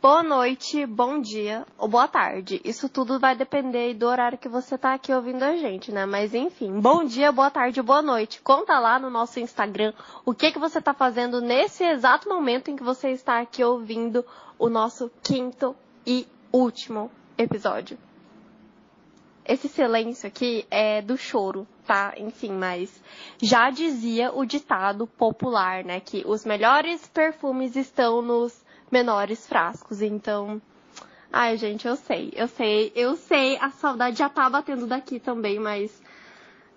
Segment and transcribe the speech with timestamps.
[0.00, 2.60] boa noite, bom dia ou boa tarde.
[2.64, 6.06] Isso tudo vai depender do horário que você tá aqui ouvindo a gente, né?
[6.06, 8.40] Mas enfim, bom dia, boa tarde, boa noite.
[8.40, 9.92] Conta lá no nosso Instagram
[10.24, 14.24] o que que você tá fazendo nesse exato momento em que você está aqui ouvindo
[14.56, 15.74] o nosso quinto
[16.06, 17.98] e último episódio.
[19.44, 22.12] Esse silêncio aqui é do choro, tá?
[22.18, 23.02] Enfim, mas
[23.42, 26.00] já dizia o ditado popular, né?
[26.00, 30.02] Que os melhores perfumes estão nos menores frascos.
[30.02, 30.60] Então,
[31.32, 35.58] ai, gente, eu sei, eu sei, eu sei, a saudade já tá batendo daqui também,
[35.58, 36.02] mas.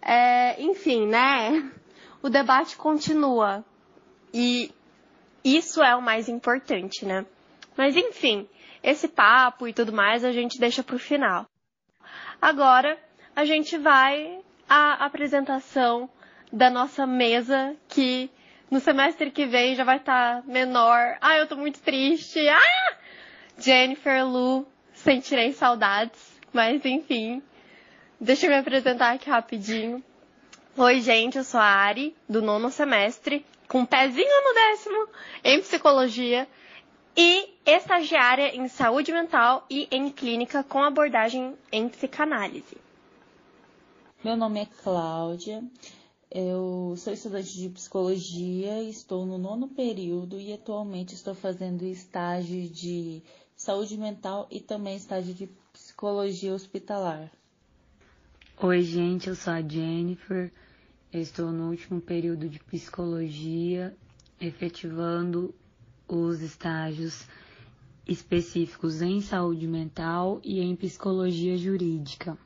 [0.01, 1.71] É, enfim, né?
[2.21, 3.63] O debate continua.
[4.33, 4.71] E
[5.43, 7.25] isso é o mais importante, né?
[7.75, 8.47] Mas enfim,
[8.83, 11.45] esse papo e tudo mais a gente deixa pro final.
[12.41, 12.97] Agora
[13.35, 16.09] a gente vai à apresentação
[16.51, 18.29] da nossa mesa que
[18.71, 21.17] no semestre que vem já vai estar tá menor.
[21.19, 22.39] Ah, eu tô muito triste.
[22.47, 22.95] Ah!
[23.59, 27.43] Jennifer Lu, sentirei saudades, mas enfim.
[28.19, 30.01] Deixa eu me apresentar aqui rapidinho.
[30.77, 35.07] Oi, gente, eu sou a Ari, do nono semestre, com um pezinho no décimo,
[35.43, 36.47] em psicologia
[37.15, 42.77] e estagiária em saúde mental e em clínica com abordagem em psicanálise.
[44.23, 45.61] Meu nome é Cláudia,
[46.33, 53.21] eu sou estudante de psicologia, estou no nono período e atualmente estou fazendo estágio de
[53.55, 57.29] saúde mental e também estágio de psicologia hospitalar.
[58.61, 60.53] Oi, gente, eu sou a Jennifer,
[61.11, 63.93] estou no último período de psicologia,
[64.39, 65.53] efetivando
[66.07, 67.25] os estágios
[68.07, 72.37] específicos em saúde mental e em psicologia jurídica.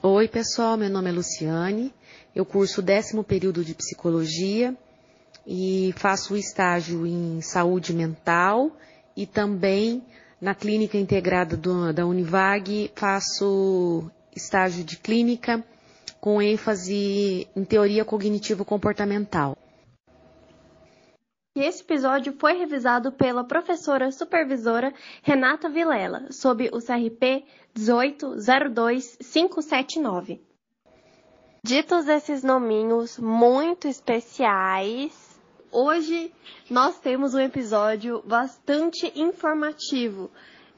[0.00, 1.92] Oi, pessoal, meu nome é Luciane,
[2.32, 4.72] eu curso o décimo período de psicologia
[5.44, 8.70] e faço estágio em saúde mental
[9.16, 10.04] e também
[10.40, 15.64] na clínica integrada do, da Univag faço estágio de clínica
[16.20, 19.57] com ênfase em teoria cognitivo-comportamental.
[21.58, 27.44] E esse episódio foi revisado pela professora supervisora Renata Vilela, sob o CRP
[27.76, 30.40] 1802579.
[31.64, 35.40] Ditos esses nominhos muito especiais,
[35.72, 36.32] hoje
[36.70, 40.30] nós temos um episódio bastante informativo.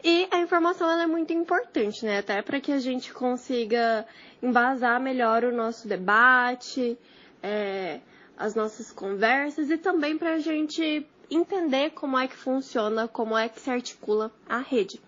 [0.02, 2.20] E a informação é muito importante, né?
[2.20, 4.06] Até para que a gente consiga
[4.42, 6.98] embasar melhor o nosso debate,
[7.42, 8.00] é,
[8.40, 13.50] as nossas conversas e também para a gente entender como é que funciona, como é
[13.50, 14.98] que se articula a rede.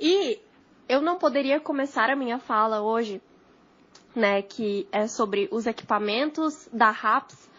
[0.00, 0.40] E
[0.88, 3.20] eu não poderia começar a minha fala hoje,
[4.16, 7.49] né, que é sobre os equipamentos da RAPS,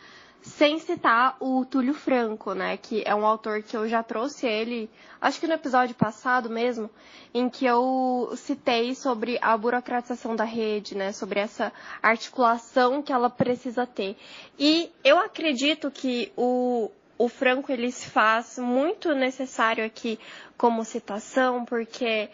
[0.41, 4.89] sem citar o Túlio Franco, né, que é um autor que eu já trouxe ele,
[5.21, 6.89] acho que no episódio passado mesmo,
[7.33, 11.71] em que eu citei sobre a burocratização da rede, né, sobre essa
[12.01, 14.17] articulação que ela precisa ter.
[14.57, 20.19] E eu acredito que o, o Franco ele se faz muito necessário aqui
[20.57, 22.29] como citação, porque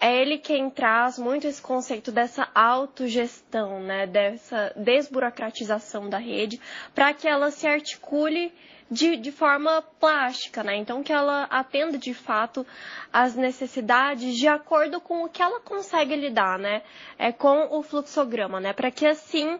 [0.00, 6.60] é ele quem traz muito esse conceito dessa autogestão, né, dessa desburocratização da rede,
[6.94, 8.52] para que ela se articule
[8.90, 10.76] de, de forma plástica, né?
[10.76, 12.66] Então que ela atenda de fato
[13.12, 16.82] as necessidades de acordo com o que ela consegue lidar, né?
[17.18, 18.72] É com o fluxograma, né?
[18.72, 19.58] Para que assim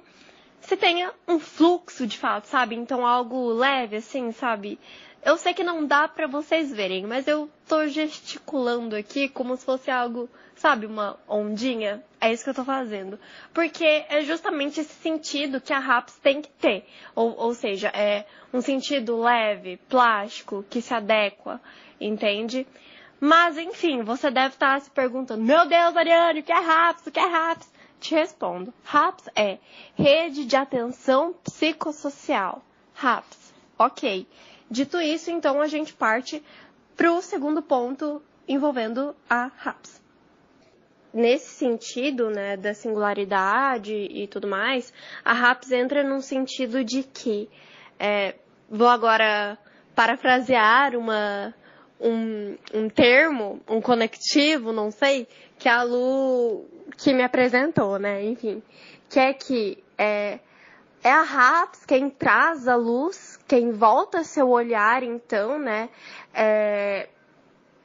[0.64, 2.74] se tenha um fluxo de fato, sabe?
[2.74, 4.78] Então algo leve, assim, sabe?
[5.22, 9.64] Eu sei que não dá para vocês verem, mas eu tô gesticulando aqui como se
[9.64, 12.02] fosse algo, sabe, uma ondinha.
[12.20, 13.18] É isso que eu tô fazendo.
[13.52, 16.86] Porque é justamente esse sentido que a RAPS tem que ter.
[17.14, 21.60] Ou, ou seja, é um sentido leve, plástico, que se adequa,
[22.00, 22.66] entende?
[23.20, 27.06] Mas, enfim, você deve estar se perguntando: Meu Deus, Ariane, o que é RAPS?
[27.06, 27.73] O que é RAPS?
[28.04, 29.56] Te respondo: RAPS é
[29.94, 32.62] Rede de Atenção Psicossocial.
[32.92, 33.54] RAPS.
[33.78, 34.28] Ok.
[34.70, 36.44] Dito isso, então a gente parte
[36.94, 40.02] para o segundo ponto envolvendo a RAPS.
[41.14, 44.92] Nesse sentido, né, da singularidade e tudo mais,
[45.24, 47.48] a RAPS entra num sentido de que,
[47.98, 48.34] é,
[48.68, 49.56] vou agora
[49.94, 51.54] parafrasear uma,
[52.04, 55.26] um, um termo, um conectivo, não sei,
[55.58, 56.66] que a Lu
[56.98, 58.62] que me apresentou, né, enfim,
[59.08, 60.38] que é que é,
[61.02, 65.88] é a RAPS quem traz a luz quem volta seu olhar, então, né,
[66.32, 67.08] é,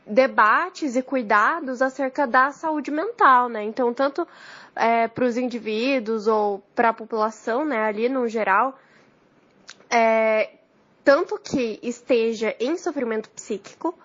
[0.06, 3.64] debates e cuidados acerca da saúde mental, né?
[3.64, 4.28] Então, tanto
[4.76, 8.78] é, para os indivíduos ou para a população, né, ali no geral,
[9.90, 10.50] é,
[11.04, 13.96] tanto que esteja em sofrimento psíquico,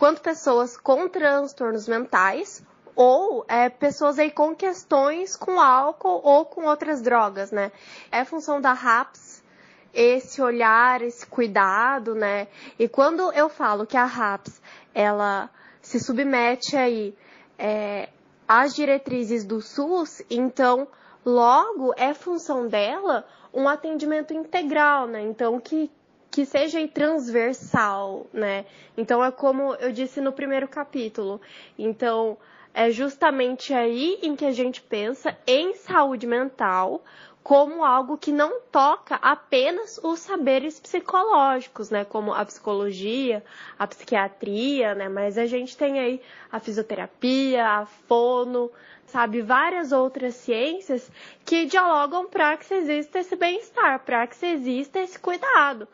[0.00, 2.64] quanto pessoas com transtornos mentais
[2.96, 7.70] ou é, pessoas aí com questões com álcool ou com outras drogas, né?
[8.10, 9.44] É função da RAPS
[9.92, 12.48] esse olhar, esse cuidado, né?
[12.78, 14.62] E quando eu falo que a RAPS
[14.94, 15.50] ela
[15.82, 17.14] se submete aí
[17.58, 18.08] é,
[18.48, 20.88] às diretrizes do SUS, então
[21.26, 25.20] logo é função dela um atendimento integral, né?
[25.20, 25.90] Então que
[26.30, 28.64] que seja transversal, né?
[28.96, 31.40] Então é como eu disse no primeiro capítulo.
[31.78, 32.38] Então
[32.72, 37.02] é justamente aí em que a gente pensa em saúde mental
[37.42, 43.42] como algo que não toca apenas os saberes psicológicos, né, como a psicologia,
[43.78, 46.20] a psiquiatria, né, mas a gente tem aí
[46.52, 48.70] a fisioterapia, a fono,
[49.06, 51.10] sabe, várias outras ciências
[51.44, 55.88] que dialogam para que exista esse bem-estar, para que exista esse cuidado.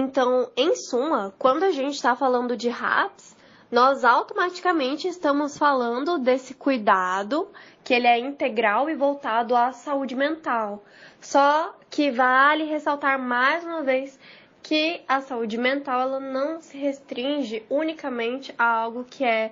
[0.00, 3.36] Então, em suma, quando a gente está falando de RAPS,
[3.68, 7.48] nós automaticamente estamos falando desse cuidado
[7.82, 10.84] que ele é integral e voltado à saúde mental.
[11.20, 14.16] Só que vale ressaltar mais uma vez
[14.62, 19.50] que a saúde mental ela não se restringe unicamente a algo que é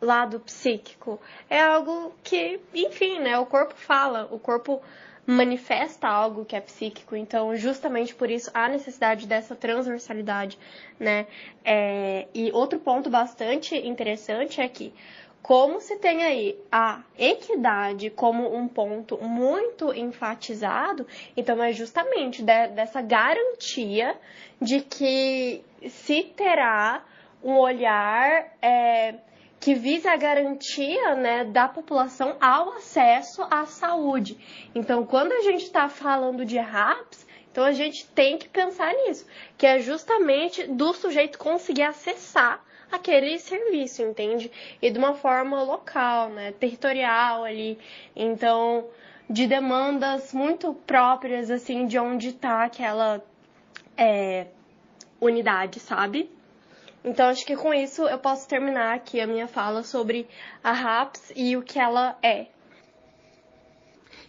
[0.00, 1.20] lado psíquico.
[1.50, 4.80] É algo que, enfim, né, o corpo fala, o corpo
[5.30, 7.14] manifesta algo que é psíquico.
[7.14, 10.58] Então, justamente por isso, há necessidade dessa transversalidade,
[10.98, 11.26] né?
[11.62, 14.90] É, e outro ponto bastante interessante é que,
[15.42, 22.68] como se tem aí a equidade como um ponto muito enfatizado, então é justamente de,
[22.68, 24.16] dessa garantia
[24.58, 27.04] de que se terá
[27.44, 29.14] um olhar é,
[29.60, 34.38] que visa a garantia né, da população ao acesso à saúde.
[34.74, 39.26] Então, quando a gente está falando de RAPS, então a gente tem que pensar nisso,
[39.56, 44.50] que é justamente do sujeito conseguir acessar aquele serviço, entende?
[44.80, 47.78] E de uma forma local, né, territorial ali.
[48.14, 48.86] Então,
[49.28, 53.22] de demandas muito próprias, assim, de onde está aquela
[53.96, 54.46] é,
[55.20, 56.30] unidade, sabe?
[57.08, 60.28] Então, acho que com isso eu posso terminar aqui a minha fala sobre
[60.62, 62.48] a RAPS e o que ela é.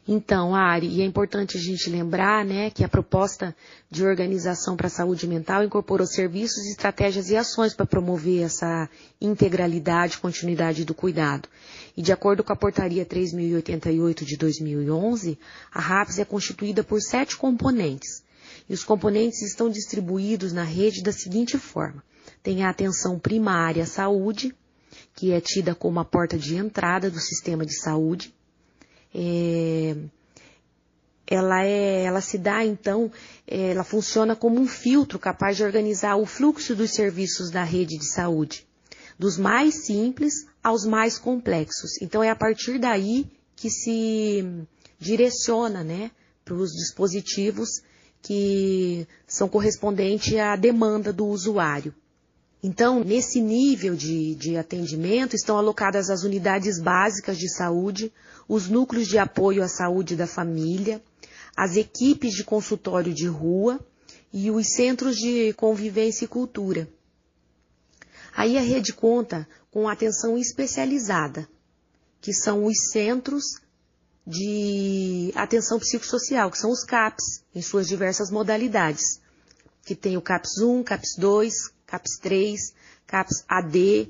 [0.07, 3.53] Então, Ari, e é importante a gente lembrar, né, que a proposta
[3.91, 8.89] de organização para a saúde mental incorporou serviços, estratégias e ações para promover essa
[9.19, 11.49] integralidade e continuidade do cuidado.
[11.97, 15.37] E de acordo com a portaria 3088 de 2011,
[15.69, 18.23] a RAPS é constituída por sete componentes.
[18.69, 22.01] E os componentes estão distribuídos na rede da seguinte forma:
[22.41, 24.55] tem a atenção primária à saúde,
[25.15, 28.33] que é tida como a porta de entrada do sistema de saúde.
[29.13, 29.95] É,
[31.27, 33.11] ela, é, ela se dá, então,
[33.47, 37.97] é, ela funciona como um filtro capaz de organizar o fluxo dos serviços da rede
[37.97, 38.67] de saúde,
[39.17, 42.01] dos mais simples aos mais complexos.
[42.01, 44.65] Então, é a partir daí que se
[44.97, 46.09] direciona né,
[46.43, 47.83] para os dispositivos
[48.21, 51.93] que são correspondentes à demanda do usuário.
[52.61, 58.11] Então, nesse nível de, de atendimento estão alocadas as unidades básicas de saúde,
[58.47, 61.01] os núcleos de apoio à saúde da família,
[61.55, 63.79] as equipes de consultório de rua
[64.33, 66.89] e os centros de convivência e cultura.
[68.35, 71.47] Aí a rede conta com atenção especializada,
[72.21, 73.43] que são os centros
[74.27, 79.19] de atenção psicossocial, que são os CAPs, em suas diversas modalidades,
[79.83, 81.53] que tem o CAPS 1, CAPS 2,
[81.89, 82.73] CAPS 3,
[83.07, 84.09] CAPS AD,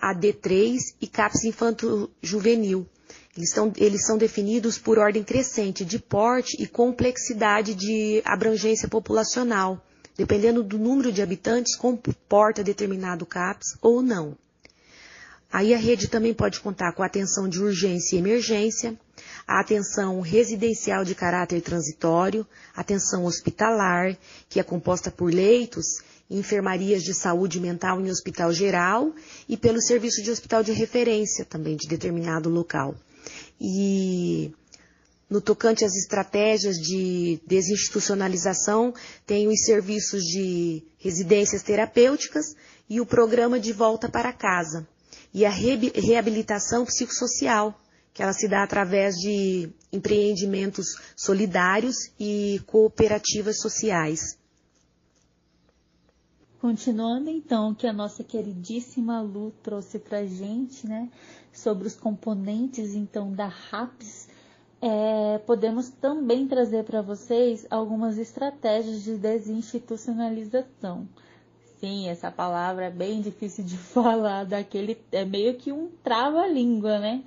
[0.00, 2.86] AD3 e CAPS infanto-juvenil.
[3.34, 9.82] Eles, eles são definidos por ordem crescente de porte e complexidade de abrangência populacional,
[10.16, 14.36] dependendo do número de habitantes, comporta determinado CAPS ou não.
[15.50, 18.98] Aí a rede também pode contar com atenção de urgência e emergência,
[19.48, 24.16] a atenção residencial de caráter transitório, atenção hospitalar,
[24.50, 29.12] que é composta por leitos enfermarias de saúde mental em hospital geral
[29.48, 32.94] e pelo serviço de hospital de referência também de determinado local.
[33.60, 34.52] E
[35.28, 38.94] no tocante às estratégias de desinstitucionalização,
[39.26, 42.54] tem os serviços de residências terapêuticas
[42.88, 44.86] e o programa de volta para casa.
[45.34, 47.78] E a reabilitação psicossocial,
[48.14, 54.35] que ela se dá através de empreendimentos solidários e cooperativas sociais.
[56.66, 61.08] Continuando então o que a nossa queridíssima Lu trouxe pra gente, né,
[61.52, 64.28] sobre os componentes então da RAPS,
[64.82, 71.06] é, podemos também trazer para vocês algumas estratégias de desinstitucionalização.
[71.78, 77.22] Sim, essa palavra é bem difícil de falar, daquele é meio que um trava-língua, né?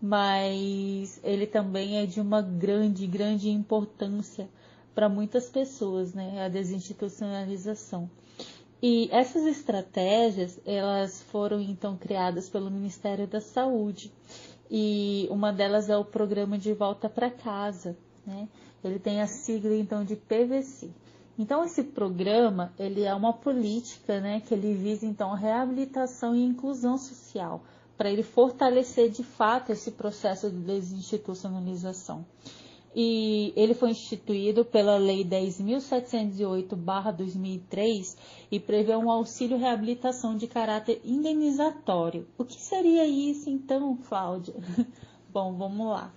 [0.00, 4.48] Mas ele também é de uma grande, grande importância
[4.94, 6.44] para muitas pessoas, né?
[6.44, 8.08] A desinstitucionalização.
[8.82, 14.12] E essas estratégias, elas foram então criadas pelo Ministério da Saúde.
[14.70, 18.48] E uma delas é o programa de volta para casa, né?
[18.82, 20.90] Ele tem a sigla então de PVC.
[21.38, 26.44] Então esse programa, ele é uma política, né, que ele visa então a reabilitação e
[26.44, 27.62] inclusão social,
[27.96, 32.24] para ele fortalecer de fato esse processo de desinstitucionalização
[32.94, 38.16] e ele foi instituído pela Lei 10.708-2003
[38.50, 42.28] e prevê um auxílio reabilitação de caráter indenizatório.
[42.38, 44.54] O que seria isso então, Cláudia?
[45.32, 46.14] Bom, vamos lá.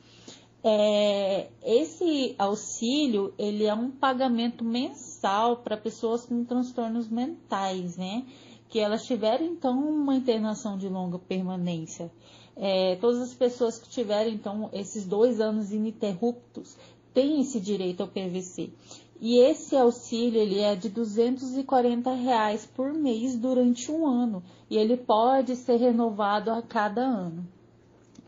[0.63, 8.25] É, esse auxílio ele é um pagamento mensal para pessoas com transtornos mentais, né?
[8.69, 12.11] Que elas tiveram então uma internação de longa permanência
[12.59, 16.75] é, todas as pessoas que tiverem, então, esses dois anos ininterruptos
[17.13, 18.71] têm esse direito ao PVC.
[19.19, 24.95] E esse auxílio ele é de 240 reais por mês durante um ano e ele
[24.95, 27.47] pode ser renovado a cada ano.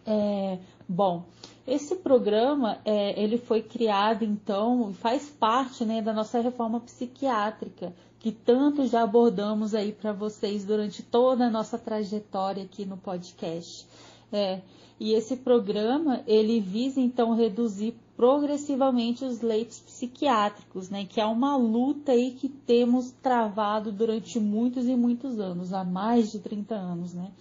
[0.05, 1.25] É, bom,
[1.68, 7.94] esse programa é, ele foi criado então e faz parte né, da nossa reforma psiquiátrica
[8.20, 13.88] que tanto já abordamos aí para vocês durante toda a nossa trajetória aqui no podcast.
[14.32, 14.60] É,
[15.00, 21.06] e esse programa ele visa então reduzir progressivamente os leitos psiquiátricos, né?
[21.06, 26.30] Que é uma luta aí que temos travado durante muitos e muitos anos, há mais
[26.30, 27.32] de 30 anos, né?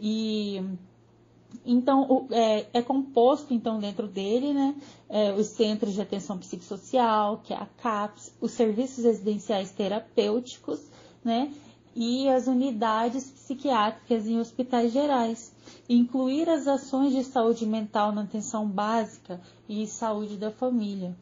[0.00, 0.62] E
[1.64, 4.74] então o, é, é, composto então dentro dele, né?
[5.08, 10.80] É, os centros de atenção psicossocial, que é a CAPS, os serviços residenciais terapêuticos,
[11.24, 11.52] né?
[11.94, 15.52] E as unidades psiquiátricas em hospitais gerais
[15.88, 21.14] incluir as ações de saúde mental na atenção básica e saúde da família.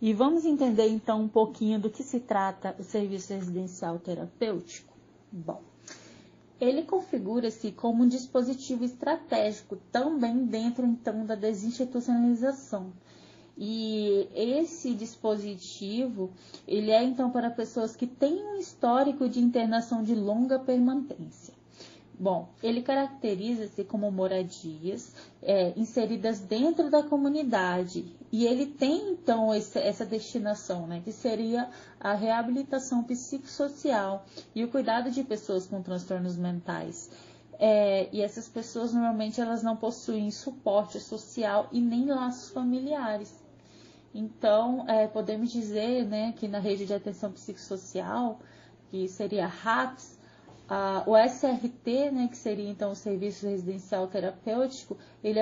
[0.00, 4.94] E vamos entender então um pouquinho do que se trata o serviço residencial terapêutico?
[5.30, 5.60] Bom,
[6.60, 12.92] ele configura-se como um dispositivo estratégico também dentro então da desinstitucionalização.
[13.56, 16.30] E esse dispositivo,
[16.66, 21.49] ele é então para pessoas que têm um histórico de internação de longa permanência.
[22.20, 25.10] Bom, ele caracteriza-se como moradias
[25.42, 31.70] é, inseridas dentro da comunidade e ele tem então esse, essa destinação, né, que seria
[31.98, 37.10] a reabilitação psicossocial e o cuidado de pessoas com transtornos mentais.
[37.58, 43.34] É, e essas pessoas normalmente elas não possuem suporte social e nem laços familiares.
[44.14, 48.40] Então, é, podemos dizer né, que na rede de atenção psicossocial,
[48.90, 50.19] que seria RAPS,
[50.72, 55.40] ah, o SRT, né, que seria então o Serviço Residencial Terapêutico, ele,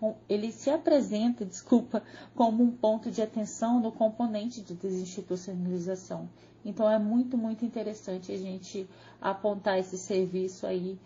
[0.00, 2.02] com, ele se apresenta, desculpa,
[2.34, 6.28] como um ponto de atenção no componente de desinstitucionalização.
[6.64, 8.88] Então é muito, muito interessante a gente
[9.20, 10.98] apontar esse serviço aí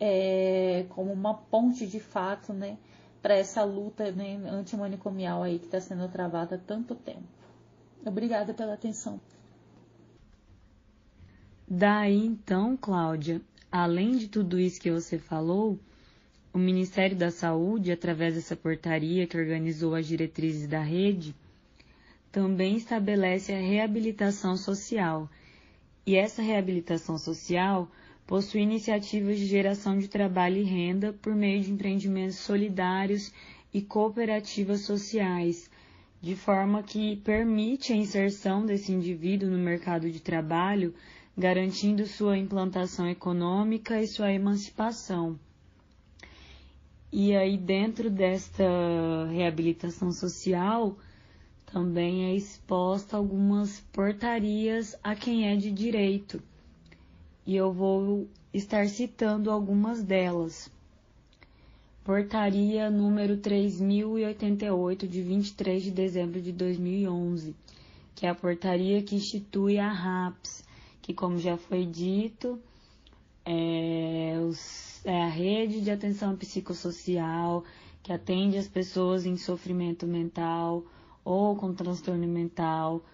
[0.00, 2.76] é, como uma ponte de fato, né,
[3.22, 7.22] para essa luta né, antimanicomial aí que está sendo travada há tanto tempo.
[8.04, 9.20] Obrigada pela atenção.
[11.66, 13.40] Daí então, Cláudia,
[13.72, 15.78] além de tudo isso que você falou,
[16.52, 21.34] o Ministério da Saúde, através dessa portaria que organizou as diretrizes da rede,
[22.30, 25.28] também estabelece a reabilitação social.
[26.06, 27.90] E essa reabilitação social
[28.26, 33.32] possui iniciativas de geração de trabalho e renda por meio de empreendimentos solidários
[33.72, 35.70] e cooperativas sociais,
[36.20, 40.94] de forma que permite a inserção desse indivíduo no mercado de trabalho
[41.36, 45.38] garantindo sua implantação econômica e sua emancipação.
[47.12, 48.64] E aí, dentro desta
[49.30, 50.96] reabilitação social,
[51.66, 56.42] também é exposta algumas portarias a quem é de direito.
[57.46, 60.70] E eu vou estar citando algumas delas.
[62.04, 67.54] Portaria número 3088, de 23 de dezembro de 2011,
[68.14, 70.64] que é a portaria que institui a RAPS,
[71.04, 72.58] que, como já foi dito,
[73.44, 77.62] é, os, é a rede de atenção psicossocial
[78.02, 80.82] que atende as pessoas em sofrimento mental
[81.22, 83.04] ou com transtorno mental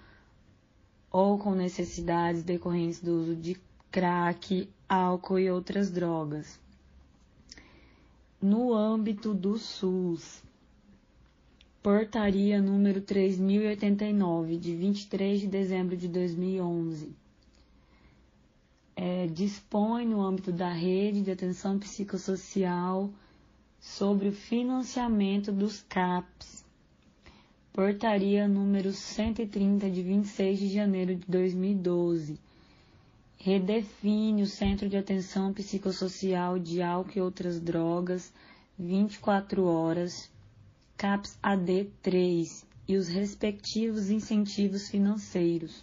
[1.10, 6.60] ou com necessidades decorrentes do uso de crack, álcool e outras drogas.
[8.40, 10.44] No âmbito do SUS,
[11.82, 17.18] Portaria número 3089, de 23 de dezembro de 2011.
[19.02, 23.10] É, dispõe no âmbito da rede de atenção psicossocial
[23.80, 26.62] sobre o financiamento dos CAPs.
[27.72, 32.38] Portaria número 130 de 26 de janeiro de 2012.
[33.38, 38.30] Redefine o Centro de Atenção Psicossocial de Álcool e Outras Drogas
[38.78, 40.30] 24 horas,
[40.98, 45.82] CAPS AD 3 e os respectivos incentivos financeiros.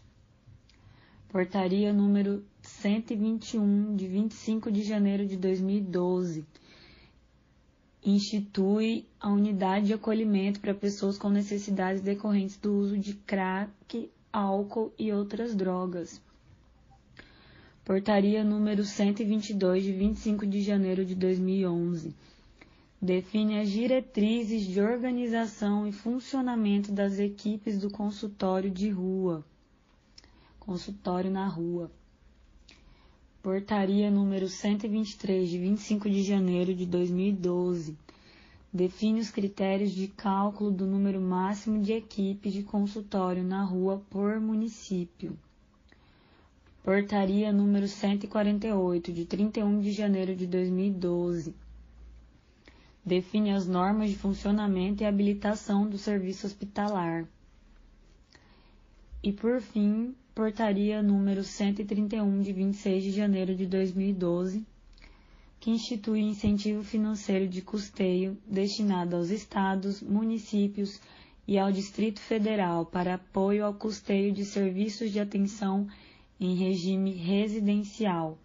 [1.30, 2.46] Portaria número
[2.81, 6.46] 121 de 25 de janeiro de 2012
[8.03, 14.93] institui a unidade de acolhimento para pessoas com necessidades decorrentes do uso de crack, álcool
[14.98, 16.22] e outras drogas.
[17.84, 22.15] Portaria número 122 de 25 de janeiro de 2011
[23.01, 29.43] define as diretrizes de organização e funcionamento das equipes do consultório de rua.
[30.60, 31.91] Consultório na rua.
[33.48, 37.96] Portaria número 123, de 25 de janeiro de 2012,
[38.74, 44.38] define os critérios de cálculo do número máximo de equipes de consultório na rua por
[44.42, 45.39] município.
[46.84, 51.56] Portaria número 148, de 31 de janeiro de 2012,
[53.06, 57.25] define as normas de funcionamento e habilitação do serviço hospitalar.
[59.24, 64.63] E por fim, portaria número 131 de 26 de janeiro de 2012,
[65.60, 71.01] que institui incentivo financeiro de custeio destinado aos estados, municípios
[71.48, 75.88] e ao Distrito Federal para apoio ao custeio de serviços de atenção
[76.39, 78.38] em regime residencial,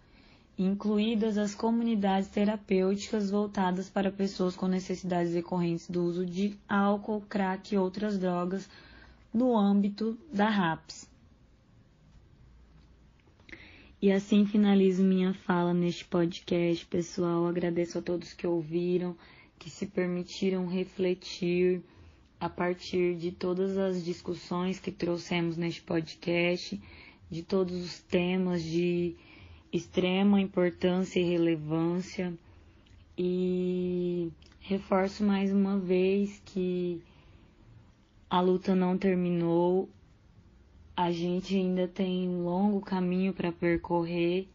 [0.57, 7.75] incluídas as comunidades terapêuticas voltadas para pessoas com necessidades decorrentes do uso de álcool, crack
[7.75, 8.67] e outras drogas
[9.31, 11.12] no âmbito da RAPS.
[14.03, 17.47] E assim finalizo minha fala neste podcast, pessoal.
[17.47, 19.15] Agradeço a todos que ouviram,
[19.57, 21.81] que se permitiram refletir
[22.37, 26.77] a partir de todas as discussões que trouxemos neste podcast,
[27.31, 29.15] de todos os temas de
[29.71, 32.33] extrema importância e relevância.
[33.17, 37.01] E reforço mais uma vez que
[38.29, 39.87] a luta não terminou,
[40.95, 44.47] a gente ainda tem um longo caminho para percorrer,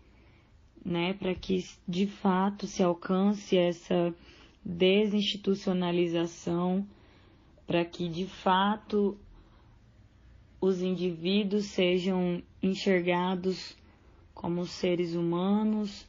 [0.85, 4.14] né, para que de fato se alcance essa
[4.64, 6.87] desinstitucionalização,
[7.66, 9.18] para que de fato
[10.61, 13.77] os indivíduos sejam enxergados
[14.33, 16.07] como seres humanos,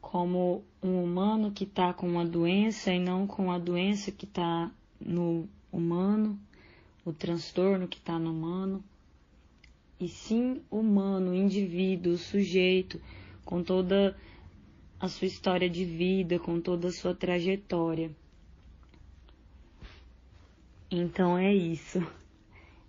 [0.00, 4.70] como um humano que está com uma doença e não com a doença que está
[5.00, 6.38] no humano,
[7.04, 8.82] o transtorno que está no humano
[10.02, 13.00] e sim humano, indivíduo, sujeito,
[13.44, 14.16] com toda
[14.98, 18.10] a sua história de vida, com toda a sua trajetória.
[20.90, 22.04] Então é isso.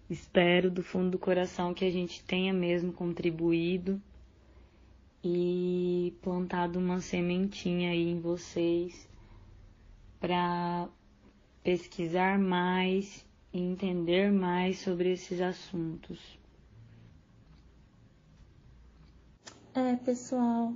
[0.10, 4.02] Espero do fundo do coração que a gente tenha mesmo contribuído
[5.24, 9.08] e plantado uma sementinha aí em vocês
[10.20, 10.90] para
[11.64, 13.24] pesquisar mais
[13.54, 16.43] e entender mais sobre esses assuntos.
[19.76, 20.72] É, pessoal,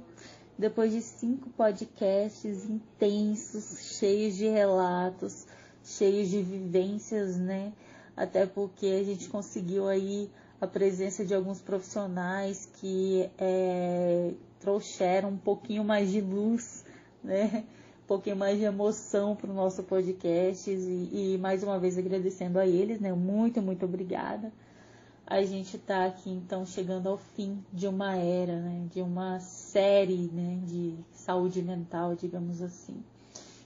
[0.57, 5.45] depois de cinco podcasts intensos, cheios de relatos,
[5.83, 7.73] cheios de vivências, né?
[8.15, 15.37] Até porque a gente conseguiu aí a presença de alguns profissionais que é, trouxeram um
[15.37, 16.83] pouquinho mais de luz,
[17.23, 17.65] né?
[18.03, 22.57] Um pouquinho mais de emoção para o nosso podcast e, e mais uma vez agradecendo
[22.57, 23.13] a eles, né?
[23.13, 24.51] Muito, muito obrigada
[25.29, 30.29] a gente está aqui então chegando ao fim de uma era, né, de uma série
[30.31, 33.03] né, de saúde mental, digamos assim.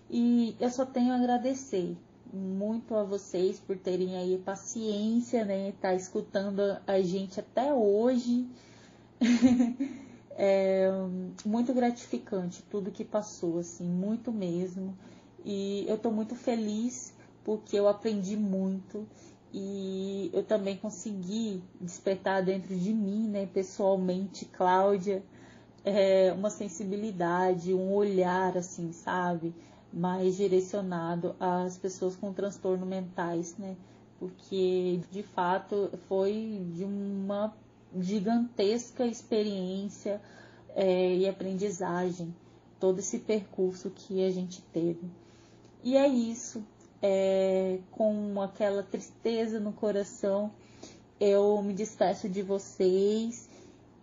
[0.09, 1.95] E eu só tenho a agradecer
[2.33, 8.47] muito a vocês por terem aí paciência, né, tá escutando a gente até hoje.
[10.31, 10.89] é
[11.45, 14.97] muito gratificante tudo que passou, assim, muito mesmo.
[15.45, 19.07] E eu estou muito feliz porque eu aprendi muito
[19.53, 25.23] e eu também consegui despertar dentro de mim, né, pessoalmente, Cláudia,
[25.83, 29.53] é, uma sensibilidade, um olhar, assim, sabe,
[29.91, 33.75] mais direcionado às pessoas com transtorno mentais, né,
[34.19, 37.53] porque de fato foi de uma
[37.99, 40.21] gigantesca experiência
[40.75, 42.33] é, e aprendizagem
[42.79, 45.09] todo esse percurso que a gente teve.
[45.83, 46.63] E é isso.
[47.01, 50.51] É, com aquela tristeza no coração,
[51.19, 53.49] eu me despeço de vocês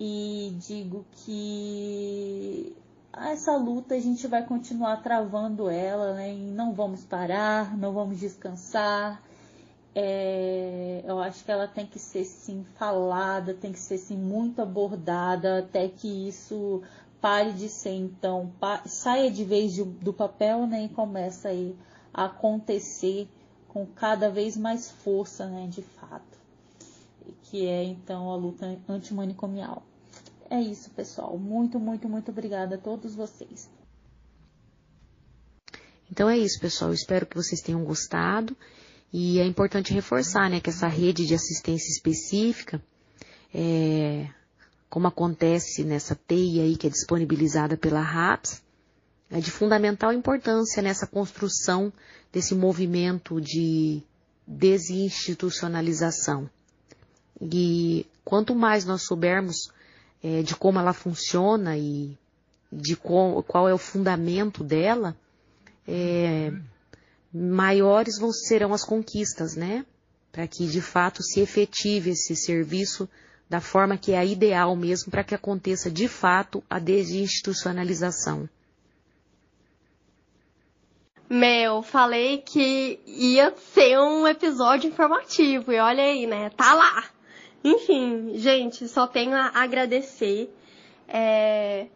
[0.00, 2.74] e digo que
[3.16, 6.32] essa luta a gente vai continuar travando ela, né?
[6.32, 9.22] E não vamos parar, não vamos descansar.
[9.94, 14.62] É, eu acho que ela tem que ser sim falada, tem que ser sim muito
[14.62, 16.82] abordada até que isso
[17.20, 18.52] pare de ser então
[18.86, 20.84] saia de vez do papel, né?
[20.84, 21.74] E começa aí
[22.24, 23.28] acontecer
[23.68, 25.66] com cada vez mais força, né?
[25.68, 26.38] De fato,
[27.44, 29.82] que é então a luta antimanicomial.
[30.50, 31.38] É isso, pessoal.
[31.38, 33.68] Muito, muito, muito obrigada a todos vocês.
[36.10, 36.92] Então é isso, pessoal.
[36.92, 38.56] Espero que vocês tenham gostado.
[39.12, 42.82] E é importante reforçar, né, que essa rede de assistência específica,
[43.54, 44.28] é,
[44.90, 48.62] como acontece nessa teia aí que é disponibilizada pela RAPS,
[49.30, 51.92] é de fundamental importância nessa construção
[52.32, 54.02] desse movimento de
[54.46, 56.48] desinstitucionalização.
[57.40, 59.70] E quanto mais nós soubermos
[60.22, 62.16] é, de como ela funciona e
[62.72, 65.16] de qual, qual é o fundamento dela,
[65.86, 66.52] é,
[67.32, 69.84] maiores vão serão as conquistas, né?
[70.32, 73.08] Para que de fato se efetive esse serviço
[73.48, 78.48] da forma que é a ideal mesmo para que aconteça de fato a desinstitucionalização.
[81.30, 86.50] Meu, falei que ia ser um episódio informativo e olha aí, né?
[86.56, 87.04] Tá lá.
[87.62, 90.50] Enfim, gente, só tenho a agradecer.
[91.06, 91.86] É,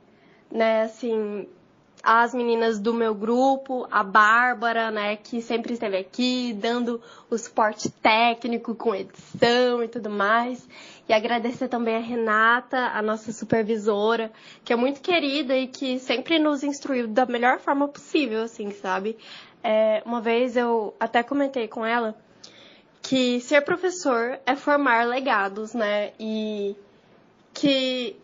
[0.51, 1.49] né, assim,
[2.03, 7.88] as meninas do meu grupo, a Bárbara, né, que sempre esteve aqui dando o suporte
[7.90, 10.68] técnico com edição e tudo mais.
[11.09, 14.31] E agradecer também a Renata, a nossa supervisora,
[14.65, 19.19] que é muito querida e que sempre nos instruiu da melhor forma possível, assim, sabe?
[19.62, 22.17] É, uma vez eu até comentei com ela
[23.03, 26.12] que ser professor é formar legados, né?
[26.19, 26.77] E
[27.53, 28.17] que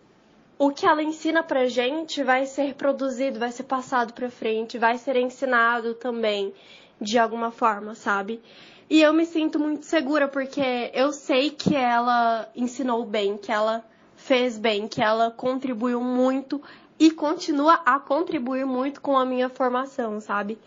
[0.59, 4.97] o que ela ensina pra gente vai ser produzido, vai ser passado pra frente, vai
[4.97, 6.55] ser ensinado também
[7.01, 8.41] de alguma forma, sabe?
[8.91, 13.85] E eu me sinto muito segura porque eu sei que ela ensinou bem, que ela
[14.17, 16.63] fez bem, que ela contribuiu muito
[16.99, 20.59] e continua a contribuir muito com a minha formação, sabe?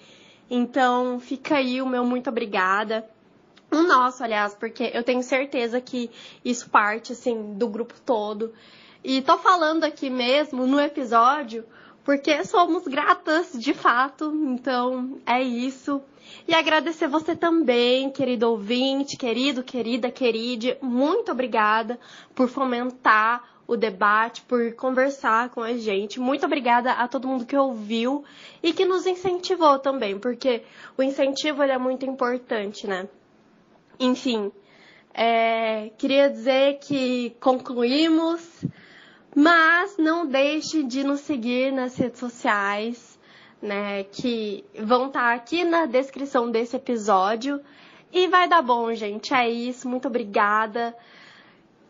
[0.50, 3.10] Então, fica aí o meu muito obrigada.
[3.72, 6.12] O nosso, aliás, porque eu tenho certeza que
[6.44, 8.54] isso parte, assim, do grupo todo.
[9.04, 11.66] E tô falando aqui mesmo no episódio
[12.04, 14.32] porque somos gratas de fato.
[14.34, 16.02] Então é isso.
[16.48, 20.78] E agradecer você também, querido ouvinte, querido, querida, queride.
[20.82, 22.00] Muito obrigada
[22.34, 26.20] por fomentar o debate, por conversar com a gente.
[26.20, 28.24] Muito obrigada a todo mundo que ouviu
[28.62, 30.64] e que nos incentivou também, porque
[30.98, 33.08] o incentivo é muito importante, né?
[34.00, 34.52] Enfim,
[35.14, 38.66] é, queria dizer que concluímos.
[39.34, 43.11] Mas não deixe de nos seguir nas redes sociais,
[43.62, 44.04] né?
[44.06, 47.62] Que vão estar tá aqui na descrição desse episódio.
[48.12, 49.34] E vai dar bom, gente.
[49.34, 49.88] É isso.
[49.88, 50.96] Muito obrigada.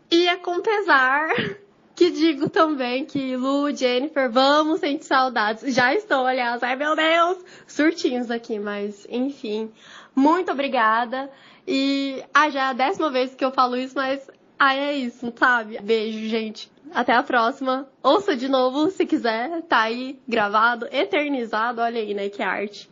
[0.09, 1.29] E é com pesar
[1.95, 5.73] que digo também que Lu, Jennifer, vamos sentir saudades.
[5.73, 6.61] Já estou, aliás.
[6.63, 7.37] Ai, meu Deus!
[7.67, 9.71] Surtinhos aqui, mas enfim.
[10.15, 11.29] Muito obrigada.
[11.67, 15.31] E ah, já é a décima vez que eu falo isso, mas ah, é isso,
[15.37, 15.79] sabe?
[15.81, 16.70] Beijo, gente.
[16.93, 17.87] Até a próxima.
[18.03, 19.61] Ouça de novo se quiser.
[19.63, 21.81] Tá aí gravado, eternizado.
[21.81, 22.29] Olha aí, né?
[22.29, 22.90] Que arte.